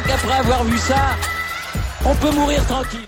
[0.00, 1.16] crois qu'après avoir vu ça,
[2.04, 3.00] on peut mourir tranquille.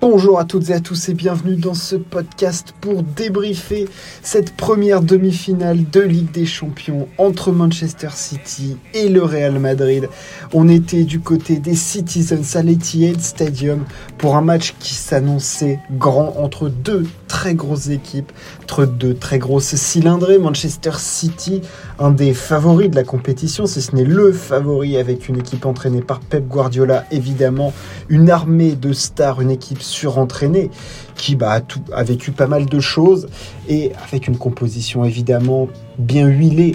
[0.00, 3.86] Bonjour à toutes et à tous et bienvenue dans ce podcast pour débriefer
[4.22, 10.08] cette première demi-finale de Ligue des Champions entre Manchester City et le Real Madrid.
[10.54, 13.84] On était du côté des Citizens à l'Etihad Stadium
[14.16, 18.32] pour un match qui s'annonçait grand entre deux très grosses équipes,
[18.64, 20.38] entre deux très grosses cylindrées.
[20.38, 21.62] Manchester City,
[22.00, 26.02] un des favoris de la compétition, si ce n'est le favori avec une équipe entraînée
[26.02, 27.72] par Pep Guardiola, évidemment,
[28.08, 30.72] une armée de stars, une équipe surentraînée
[31.14, 33.28] qui bah, a, a vécu pas mal de choses
[33.68, 35.68] et avec une composition évidemment
[35.98, 36.74] bien huilée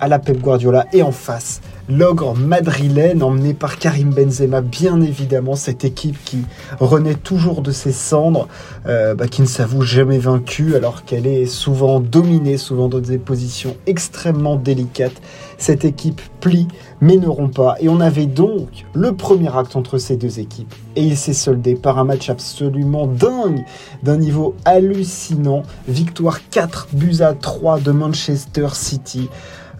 [0.00, 5.56] à la Pep Guardiola et en face l'ogre madrilène emmené par Karim Benzema, bien évidemment,
[5.56, 6.44] cette équipe qui
[6.80, 8.48] renaît toujours de ses cendres,
[8.86, 13.18] euh, bah, qui ne s'avoue jamais vaincue alors qu'elle est souvent dominée, souvent dans des
[13.18, 15.20] positions extrêmement délicates.
[15.58, 16.66] Cette équipe plie
[17.02, 17.74] mais ne rompt pas.
[17.80, 20.72] Et on avait donc le premier acte entre ces deux équipes.
[20.94, 23.64] Et il s'est soldé par un match absolument dingue,
[24.04, 25.64] d'un niveau hallucinant.
[25.88, 29.28] Victoire 4 buts à 3 de Manchester City.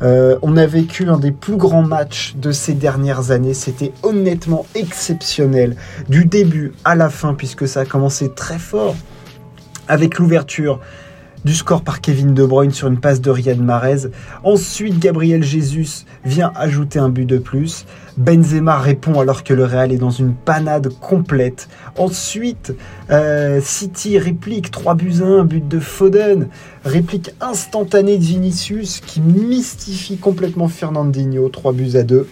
[0.02, 3.54] Euh, on a vécu un des plus grands matchs de ces dernières années.
[3.54, 5.76] C'était honnêtement exceptionnel.
[6.08, 8.96] Du début à la fin, puisque ça a commencé très fort
[9.88, 10.80] avec l'ouverture
[11.44, 14.08] du score par Kevin De Bruyne sur une passe de Riyad Mahrez.
[14.44, 17.84] Ensuite, Gabriel Jesus vient ajouter un but de plus.
[18.16, 21.68] Benzema répond alors que le Real est dans une panade complète.
[21.96, 22.74] Ensuite,
[23.10, 26.48] euh, City réplique 3 buts à 1, but de Foden.
[26.84, 32.28] Réplique instantanée de Vinicius qui mystifie complètement Fernandinho, 3 buts à 2.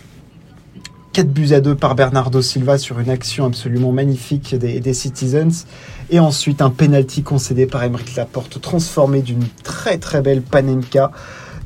[1.13, 5.67] 4 buts à 2 par Bernardo Silva sur une action absolument magnifique des, Citizens.
[6.11, 11.11] Et ensuite un penalty concédé par Emeric Laporte, transformé d'une très très belle panenka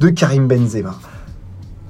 [0.01, 0.99] de Karim Benzema.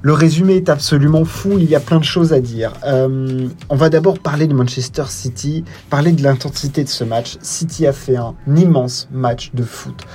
[0.01, 2.73] Le résumé est absolument fou, il y a plein de choses à dire.
[2.85, 7.37] Euh, on va d'abord parler de Manchester City, parler de l'intensité de ce match.
[7.41, 10.05] City a fait un immense match de foot.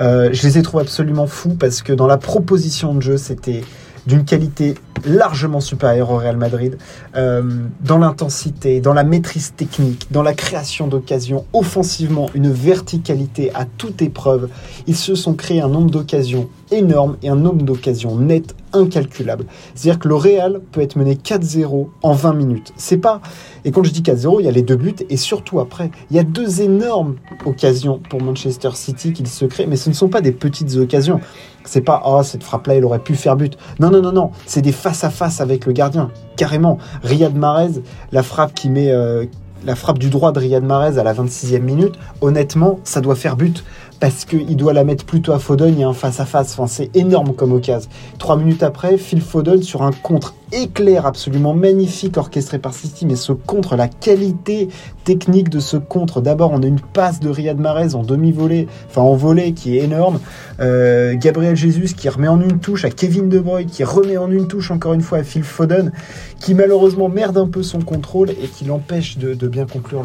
[0.00, 3.62] Euh, je les ai trouvés absolument fous parce que dans la proposition de jeu, c'était
[4.06, 4.74] d'une qualité
[5.04, 6.78] largement supérieure au Real Madrid,
[7.16, 7.42] euh,
[7.80, 14.02] dans l'intensité, dans la maîtrise technique, dans la création d'occasions, offensivement, une verticalité à toute
[14.02, 14.48] épreuve.
[14.86, 19.46] Ils se sont créés un nombre d'occasions énorme et un nombre d'occasions net incalculable.
[19.74, 22.72] C'est-à-dire que le Real peut être mené 4-0 en 20 minutes.
[22.76, 23.20] C'est pas
[23.64, 26.16] et quand je dis 4-0, il y a les deux buts et surtout après, il
[26.16, 30.08] y a deux énormes occasions pour Manchester City qu'ils se créent, mais ce ne sont
[30.08, 31.20] pas des petites occasions.
[31.64, 33.58] C'est pas oh cette frappe là, il aurait pu faire but.
[33.80, 36.12] Non non non non, c'est des face à face avec le gardien.
[36.36, 37.82] Carrément, Riyad Mahrez,
[38.12, 39.24] la frappe qui met euh,
[39.64, 43.34] la frappe du droit de Riyad Mahrez à la 26e minute, honnêtement, ça doit faire
[43.34, 43.64] but
[44.00, 46.52] parce qu'il doit la mettre plutôt à Foden, a un face-à-face.
[46.52, 47.88] Enfin, c'est énorme comme occasion.
[48.18, 53.16] Trois minutes après, Phil Foden sur un contre éclair absolument magnifique orchestré par City, mais
[53.16, 54.68] ce contre, la qualité
[55.04, 56.20] technique de ce contre.
[56.20, 59.84] D'abord, on a une passe de Riyad Mahrez en demi-volée, enfin en volée qui est
[59.84, 60.20] énorme.
[60.60, 64.30] Euh, Gabriel Jesus qui remet en une touche à Kevin De Bruyne, qui remet en
[64.30, 65.92] une touche encore une fois à Phil Foden,
[66.38, 70.02] qui malheureusement merde un peu son contrôle et qui l'empêche de, bien conclure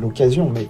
[0.00, 0.50] l'occasion.
[0.54, 0.68] Mais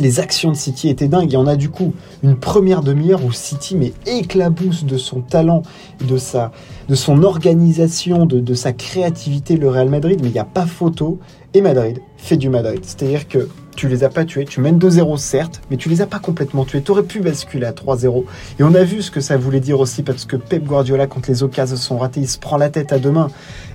[0.00, 1.32] les actions de City étaient dingues.
[1.32, 5.62] Y en a du coup une première demi-heure où City mais éclabousse de son talent,
[6.06, 6.50] de, sa,
[6.88, 10.66] de son organisation, de, de sa créativité le Real Madrid, mais il n'y a pas
[10.66, 11.18] photo.
[11.54, 12.80] Et Madrid fait du Madrid.
[12.82, 13.48] C'est-à-dire que
[13.80, 14.44] tu les as pas tués.
[14.44, 16.82] Tu mènes 2-0 certes, mais tu les as pas complètement tués.
[16.82, 18.24] Tu aurais pu basculer à 3-0.
[18.58, 21.26] Et on a vu ce que ça voulait dire aussi parce que Pep Guardiola, quand
[21.28, 23.28] les occasions sont ratées, il se prend la tête à deux mains.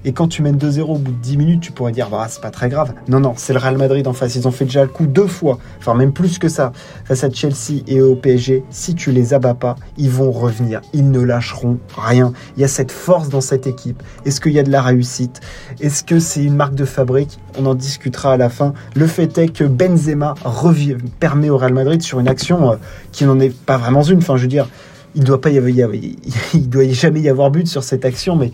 [0.04, 2.40] Et quand tu mènes 2-0 au bout de 10 minutes, tu pourrais dire, bah, c'est
[2.40, 2.94] pas très grave.
[3.08, 4.36] Non, non, c'est le Real Madrid en face.
[4.36, 6.72] Ils ont fait déjà le coup deux fois, enfin même plus que ça,
[7.06, 8.64] face à Chelsea et au PSG.
[8.70, 10.82] Si tu les abats pas, ils vont revenir.
[10.94, 12.32] Ils ne lâcheront rien.
[12.58, 14.04] Il y a cette force dans cette équipe.
[14.24, 15.42] Est-ce qu'il y a de la réussite?
[15.82, 17.40] Est-ce que c'est une marque de fabrique?
[17.58, 18.76] On en discutera à la fin.
[18.96, 19.64] Le fait est que
[19.96, 22.76] Benzema revient, permet au Real Madrid sur une action euh,
[23.12, 24.20] qui n'en est pas vraiment une.
[24.20, 24.68] Enfin, je veux dire,
[25.16, 26.18] il doit y
[26.54, 28.52] il doit jamais y avoir but sur cette action, mais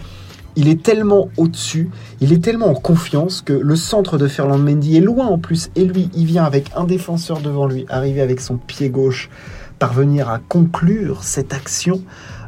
[0.56, 1.89] il est tellement au-dessus,
[2.19, 5.69] il est tellement en confiance que le centre de Ferland Mendy est loin en plus.
[5.75, 9.30] Et lui, il vient avec un défenseur devant lui, arriver avec son pied gauche,
[9.80, 12.01] parvenir à conclure cette action.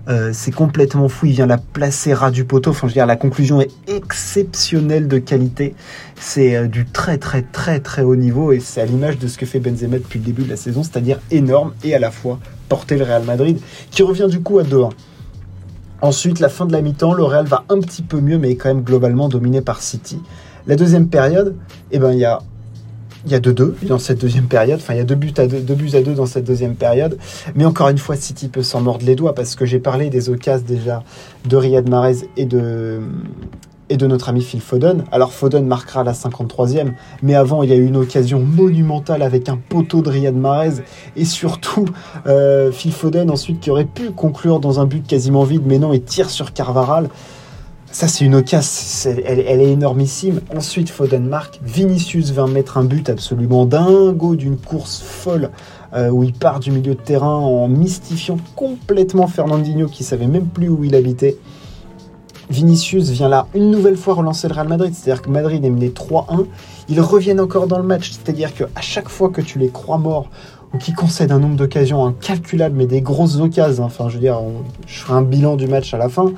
[0.09, 1.27] Euh, c'est complètement fou.
[1.27, 2.71] Il vient la placer ras du poteau.
[2.71, 5.75] Enfin, je veux dire, la conclusion est exceptionnelle de qualité.
[6.19, 8.51] C'est euh, du très, très, très, très haut niveau.
[8.51, 10.83] Et c'est à l'image de ce que fait Benzema depuis le début de la saison,
[10.83, 13.59] c'est-à-dire énorme et à la fois porter le Real Madrid,
[13.91, 14.89] qui revient du coup à 2-1.
[16.01, 18.55] Ensuite, la fin de la mi-temps, le Real va un petit peu mieux, mais est
[18.55, 20.19] quand même globalement dominé par City.
[20.67, 21.55] La deuxième période,
[21.91, 22.39] eh ben, il y a
[23.25, 24.79] il y a 2-2 dans cette deuxième période.
[24.81, 27.17] Enfin, il y a deux buts, à deux, buts à deux dans cette deuxième période.
[27.55, 30.29] Mais encore une fois, City peut s'en mordre les doigts parce que j'ai parlé des
[30.29, 31.03] occasions déjà
[31.45, 32.99] de Riyad Mahrez et de,
[33.89, 35.03] et de notre ami Phil Foden.
[35.11, 39.49] Alors Foden marquera la 53e, mais avant il y a eu une occasion monumentale avec
[39.49, 40.83] un poteau de Riyad Mahrez
[41.15, 41.85] et surtout
[42.27, 45.93] euh, Phil Foden ensuite qui aurait pu conclure dans un but quasiment vide, mais non,
[45.93, 47.09] il tire sur Carvaral.
[47.93, 50.41] Ça, c'est une occasion, elle, est énormissime.
[50.57, 51.59] Ensuite, Foden marque.
[51.61, 55.51] Vinicius vient mettre un but absolument dingo d'une course folle
[55.93, 60.47] euh, où il part du milieu de terrain en mystifiant complètement Fernandinho qui savait même
[60.47, 61.37] plus où il habitait.
[62.49, 65.89] Vinicius vient là une nouvelle fois relancer le Real Madrid, c'est-à-dire que Madrid est mené
[65.89, 66.47] 3-1.
[66.89, 70.31] Ils reviennent encore dans le match, c'est-à-dire qu'à chaque fois que tu les crois morts
[70.73, 74.39] ou qu'ils concèdent un nombre d'occasions incalculable, mais des grosses occasions, enfin je veux dire,
[74.87, 76.33] je ferai un bilan du match à la fin.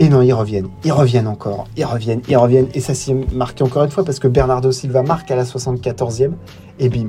[0.00, 2.68] Et non, ils reviennent, ils reviennent encore, ils reviennent, ils reviennent.
[2.72, 6.30] Et ça s'est marqué encore une fois parce que Bernardo Silva marque à la 74e
[6.78, 7.08] et bim,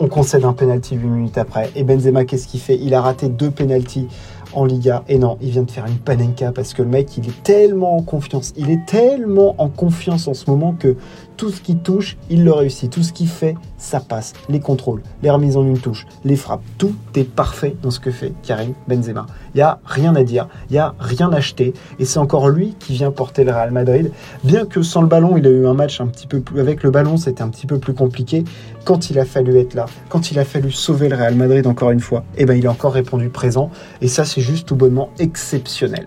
[0.00, 1.70] on concède un penalty 8 minutes après.
[1.76, 2.78] Et Benzema, qu'est-ce qu'il fait?
[2.78, 4.08] Il a raté deux penalties
[4.54, 5.04] en Liga.
[5.08, 7.96] Et non, il vient de faire une panenka parce que le mec, il est tellement
[7.96, 8.52] en confiance.
[8.56, 10.96] Il est tellement en confiance en ce moment que
[11.42, 12.88] tout ce qu'il touche, il le réussit.
[12.88, 14.32] Tout ce qu'il fait, ça passe.
[14.48, 18.12] Les contrôles, les remises en une touche, les frappes, tout est parfait dans ce que
[18.12, 19.26] fait Karim Benzema.
[19.52, 21.74] Il n'y a rien à dire, il n'y a rien à acheter.
[21.98, 24.12] Et c'est encore lui qui vient porter le Real Madrid.
[24.44, 26.60] Bien que sans le ballon, il a eu un match un petit peu plus.
[26.60, 28.44] Avec le ballon, c'était un petit peu plus compliqué.
[28.84, 31.90] Quand il a fallu être là, quand il a fallu sauver le Real Madrid encore
[31.90, 33.72] une fois, eh ben, il a encore répondu présent.
[34.00, 36.06] Et ça, c'est juste tout bonnement exceptionnel.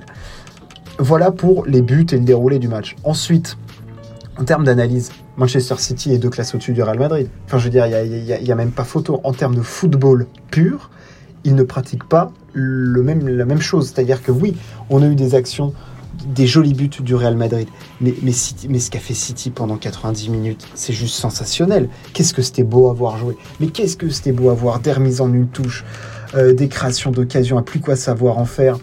[0.98, 2.96] Voilà pour les buts et le déroulé du match.
[3.04, 3.58] Ensuite,
[4.38, 7.28] en termes d'analyse, Manchester City est deux classes au-dessus du Real Madrid.
[7.46, 9.20] Enfin, je veux dire, il n'y a, même pas photo.
[9.24, 10.90] En termes de football pur,
[11.44, 13.92] ils ne pratiquent pas le même, la même chose.
[13.94, 14.56] C'est-à-dire que oui,
[14.90, 15.74] on a eu des actions,
[16.26, 17.68] des jolis buts du Real Madrid.
[18.00, 18.32] Mais, mais,
[18.70, 21.90] mais ce qu'a fait City pendant 90 minutes, c'est juste sensationnel.
[22.14, 23.36] Qu'est-ce que c'était beau à voir jouer.
[23.60, 25.84] Mais qu'est-ce que c'était beau à voir des remises en une touche,
[26.36, 28.78] euh, des créations d'occasion, à plus quoi savoir en faire.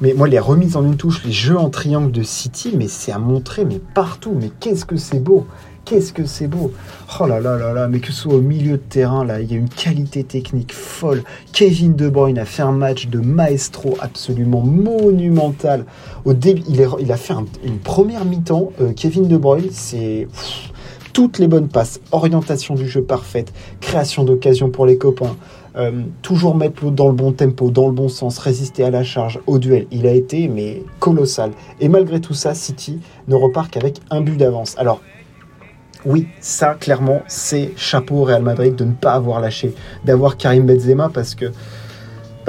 [0.00, 3.12] Mais moi, les remises en une touche, les jeux en triangle de City, mais c'est
[3.12, 4.34] à montrer, mais partout.
[4.40, 5.46] Mais qu'est-ce que c'est beau
[5.88, 6.70] Qu'est-ce que c'est beau
[7.18, 9.50] Oh là là là là, mais que ce soit au milieu de terrain, là, il
[9.50, 11.22] y a une qualité technique folle.
[11.52, 15.86] Kevin De Bruyne a fait un match de maestro absolument monumental.
[16.26, 17.32] Au début, il, il a fait
[17.64, 18.70] une première mi-temps.
[18.82, 20.28] Euh, Kevin De Bruyne, c'est
[21.14, 25.36] toutes les bonnes passes, orientation du jeu parfaite, création d'occasions pour les copains.
[25.76, 29.04] Euh, toujours mettre l'autre dans le bon tempo, dans le bon sens, résister à la
[29.04, 29.86] charge, au duel.
[29.90, 31.52] Il a été mais colossal.
[31.80, 34.74] Et malgré tout ça, City ne repart qu'avec un but d'avance.
[34.76, 35.00] Alors,
[36.04, 39.74] oui, ça, clairement, c'est chapeau au Real Madrid de ne pas avoir lâché,
[40.04, 41.46] d'avoir Karim Benzema parce que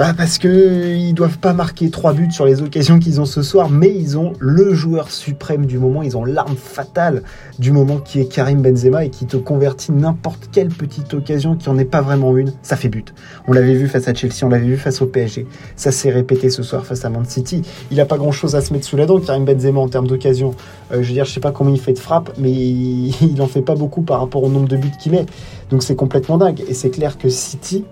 [0.00, 3.42] bah parce que ils doivent pas marquer trois buts sur les occasions qu'ils ont ce
[3.42, 7.22] soir, mais ils ont le joueur suprême du moment, ils ont l'arme fatale
[7.58, 11.68] du moment qui est Karim Benzema et qui te convertit n'importe quelle petite occasion qui
[11.68, 13.12] en est pas vraiment une, ça fait but.
[13.46, 16.48] On l'avait vu face à Chelsea, on l'avait vu face au PSG, ça s'est répété
[16.48, 17.60] ce soir face à Man City.
[17.90, 20.06] Il a pas grand chose à se mettre sous la dent, Karim Benzema en termes
[20.06, 20.54] d'occasion.
[20.92, 23.42] Euh, je veux dire, je sais pas combien il fait de frappe, mais il, il
[23.42, 25.26] en fait pas beaucoup par rapport au nombre de buts qu'il met.
[25.68, 26.64] Donc c'est complètement dingue.
[26.68, 27.84] Et c'est clair que City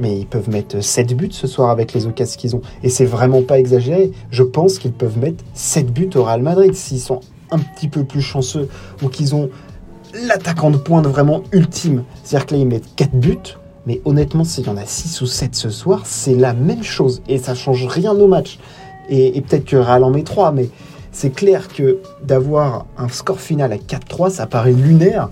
[0.00, 2.62] mais ils peuvent mettre 7 buts ce soir avec les occasions qu'ils ont.
[2.82, 4.12] Et c'est vraiment pas exagéré.
[4.30, 7.20] Je pense qu'ils peuvent mettre 7 buts au Real Madrid s'ils sont
[7.50, 8.68] un petit peu plus chanceux
[9.02, 9.50] ou qu'ils ont
[10.26, 12.04] l'attaquant de pointe vraiment ultime.
[12.24, 13.56] C'est-à-dire que là, ils mettent 4 buts.
[13.86, 17.22] Mais honnêtement, s'il y en a 6 ou 7 ce soir, c'est la même chose.
[17.28, 18.58] Et ça change rien au match.
[19.08, 20.68] Et, et peut-être que Real en met 3, mais
[21.12, 25.30] c'est clair que d'avoir un score final à 4-3, ça paraît lunaire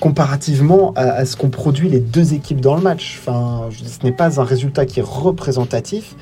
[0.00, 3.20] comparativement à, ce qu'ont produit les deux équipes dans le match.
[3.20, 6.14] Enfin, ce n'est pas un résultat qui est représentatif.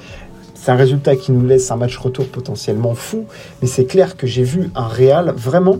[0.54, 3.26] C'est un résultat qui nous laisse un match retour potentiellement fou,
[3.60, 5.76] mais c'est clair que j'ai vu un Real vraiment,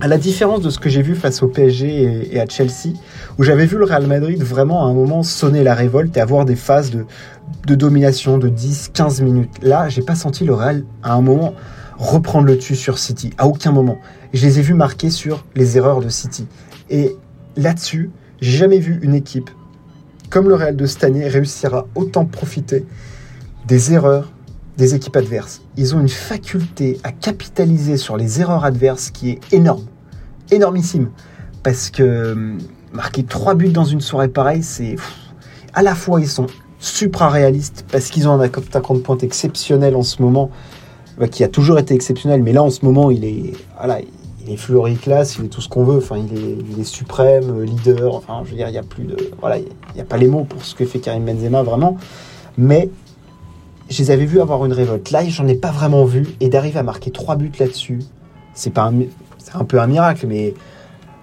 [0.00, 2.94] à la différence de ce que j'ai vu face au PSG et, à Chelsea,
[3.38, 6.46] où j'avais vu le Real Madrid vraiment à un moment sonner la révolte et avoir
[6.46, 7.04] des phases de,
[7.66, 9.52] de domination de 10-15 minutes.
[9.60, 11.52] Là, j'ai pas senti le Real à un moment
[11.98, 13.98] reprendre le dessus sur City, à aucun moment.
[14.32, 16.46] Je les ai vus marquer sur les erreurs de City.
[16.90, 17.16] Et
[17.56, 19.50] là-dessus, j'ai jamais vu une équipe
[20.28, 22.84] comme le Real de cette année réussir à autant profiter
[23.66, 24.30] des erreurs
[24.76, 25.60] des équipes adverses.
[25.76, 29.84] Ils ont une faculté à capitaliser sur les erreurs adverses qui est énorme,
[30.50, 31.10] énormissime.
[31.62, 32.58] Parce que hum,
[32.92, 34.96] marquer trois buts dans une soirée pareille, c'est
[35.74, 36.46] à la fois ils sont
[36.78, 40.50] supra-réalistes parce qu'ils ont un attaquant de pointe exceptionnel en ce moment,
[41.18, 43.52] bah, qui a toujours été exceptionnel, mais là en ce moment il est,
[44.50, 45.98] il est fleuri classe, il est tout ce qu'on veut.
[45.98, 48.16] Enfin, il est, suprême, euh, leader.
[48.16, 50.26] Enfin, je veux dire, il n'y a plus de, voilà, il n'y a, pas les
[50.26, 51.96] mots pour ce que fait Karim Benzema vraiment.
[52.58, 52.88] Mais
[53.88, 55.12] je les avais vus avoir une révolte.
[55.12, 56.26] Là, j'en ai pas vraiment vu.
[56.40, 58.00] Et d'arriver à marquer trois buts là-dessus,
[58.52, 58.92] c'est pas,
[59.38, 60.54] c'est un peu un miracle, mais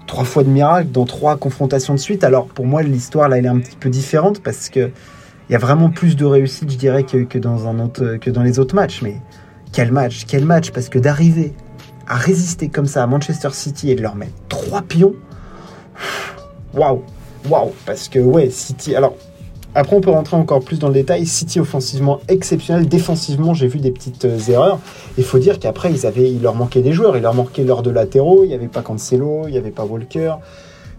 [0.05, 2.23] trois fois de miracle dans trois confrontations de suite.
[2.23, 4.91] Alors pour moi, l'histoire là, elle est un petit peu différente parce que
[5.49, 8.29] il y a vraiment plus de réussite, je dirais, que, que dans un autre, que
[8.29, 9.01] dans les autres matchs.
[9.01, 9.17] Mais
[9.71, 11.53] quel match, quel match Parce que d'arriver
[12.07, 15.13] à résister comme ça à Manchester City et de leur mettre trois pions,
[16.73, 17.03] waouh,
[17.49, 18.95] waouh, parce que ouais, City.
[18.95, 19.15] Alors
[19.75, 21.27] après, on peut rentrer encore plus dans le détail.
[21.27, 24.79] City offensivement exceptionnel, défensivement, j'ai vu des petites euh, erreurs.
[25.19, 27.83] Il faut dire qu'après, ils avaient, il leur manquait des joueurs, il leur manquait l'heure
[27.83, 28.43] de latéraux.
[28.43, 30.33] Il n'y avait pas Cancelo, il n'y avait pas Walker.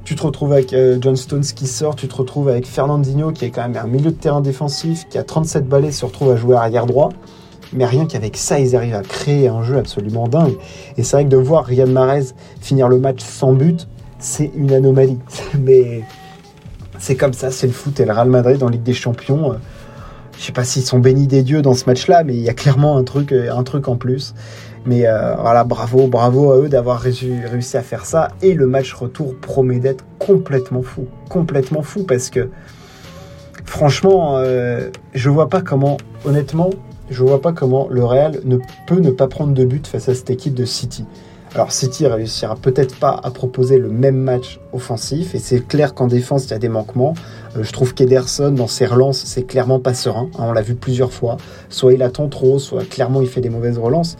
[0.05, 3.47] Tu te retrouves avec euh, John Stones qui sort, tu te retrouves avec Fernandinho qui
[3.47, 6.37] est quand même un milieu de terrain défensif, qui a 37 balais, se retrouve à
[6.37, 7.11] jouer arrière droit.
[7.72, 10.56] Mais rien qu'avec ça, ils arrivent à créer un jeu absolument dingue.
[10.96, 12.26] Et c'est vrai que de voir Riyad Mahrez
[12.60, 15.18] finir le match sans but, c'est une anomalie.
[15.60, 16.02] Mais
[16.98, 19.52] c'est comme ça, c'est le foot et le Real Madrid en Ligue des Champions.
[19.52, 19.56] Euh,
[20.38, 22.54] je sais pas s'ils sont bénis des dieux dans ce match-là, mais il y a
[22.54, 24.34] clairement un truc, euh, un truc en plus.
[24.87, 28.28] Mais euh, voilà, bravo, bravo à eux d'avoir réussi à faire ça.
[28.40, 32.50] Et le match retour promet d'être complètement fou, complètement fou parce que
[33.64, 34.42] franchement,
[35.12, 36.70] je vois pas comment, honnêtement,
[37.11, 40.15] je vois pas comment le Real ne peut ne pas prendre de but face à
[40.15, 41.05] cette équipe de City.
[41.55, 46.07] Alors City réussira peut-être pas à proposer le même match offensif et c'est clair qu'en
[46.07, 47.15] défense il y a des manquements.
[47.57, 50.29] Euh, je trouve qu'Ederson dans ses relances c'est clairement pas serein.
[50.35, 51.38] Hein, on l'a vu plusieurs fois.
[51.71, 54.19] Soit il attend trop, soit clairement il fait des mauvaises relances.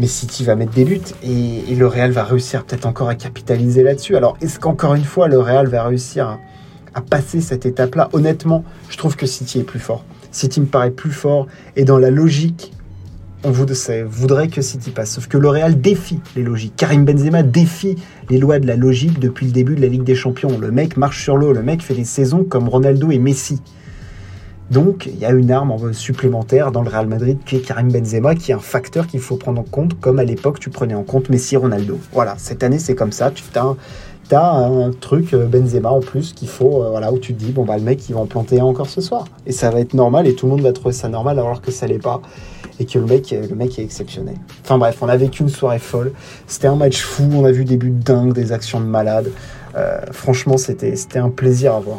[0.00, 3.84] Mais City va mettre des buts et, le Real va réussir peut-être encore à capitaliser
[3.84, 4.16] là-dessus.
[4.16, 6.38] Alors est-ce qu'encore une fois le Real va réussir
[6.94, 8.08] à passer cette étape-là?
[8.12, 10.04] Honnêtement, je trouve que City est plus fort.
[10.30, 12.72] City me paraît plus fort et dans la logique
[13.44, 15.12] on voudrait que City passe.
[15.12, 16.74] Sauf que le Real défie les logiques.
[16.76, 17.96] Karim Benzema défie
[18.30, 20.58] les lois de la logique depuis le début de la Ligue des Champions.
[20.58, 23.60] Le mec marche sur l'eau, le mec fait des saisons comme Ronaldo et Messi.
[24.70, 28.34] Donc il y a une arme supplémentaire dans le Real Madrid qui est Karim Benzema,
[28.34, 31.04] qui est un facteur qu'il faut prendre en compte, comme à l'époque tu prenais en
[31.04, 31.98] compte Messi Ronaldo.
[32.12, 33.30] Voilà, cette année c'est comme ça.
[33.30, 33.76] Tu as un,
[35.00, 37.76] truc euh, Benzema en plus qu'il faut, euh, voilà, où tu te dis, bon bah
[37.76, 39.26] le mec il va en planter un encore ce soir.
[39.46, 41.70] Et ça va être normal et tout le monde va trouver ça normal alors que
[41.70, 42.20] ça l'est pas
[42.80, 44.36] et que le mec, le mec est exceptionnel.
[44.62, 46.12] Enfin bref, on a vécu une soirée folle.
[46.46, 49.30] C'était un match fou, on a vu des buts dingues, des actions de malade.
[49.76, 51.98] Euh, franchement, c'était un plaisir à voir.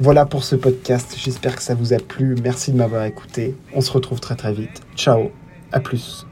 [0.00, 1.14] Voilà pour ce podcast.
[1.16, 2.34] J'espère que ça vous a plu.
[2.42, 3.54] Merci de m'avoir écouté.
[3.74, 4.82] On se retrouve très très vite.
[4.96, 5.30] Ciao.
[5.70, 6.26] À plus.